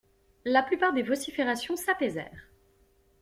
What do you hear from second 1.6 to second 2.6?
s'apaisèrent.